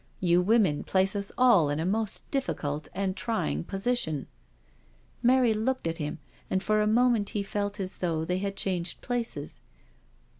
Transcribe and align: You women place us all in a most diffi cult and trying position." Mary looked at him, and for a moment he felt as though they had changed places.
You 0.19 0.41
women 0.41 0.83
place 0.83 1.15
us 1.15 1.31
all 1.37 1.69
in 1.69 1.79
a 1.79 1.85
most 1.85 2.23
diffi 2.31 2.57
cult 2.57 2.87
and 2.91 3.15
trying 3.15 3.63
position." 3.63 4.25
Mary 5.21 5.53
looked 5.53 5.85
at 5.85 5.99
him, 5.99 6.17
and 6.49 6.63
for 6.63 6.81
a 6.81 6.87
moment 6.87 7.29
he 7.37 7.43
felt 7.43 7.79
as 7.79 7.97
though 7.97 8.25
they 8.25 8.39
had 8.39 8.55
changed 8.55 9.01
places. 9.01 9.61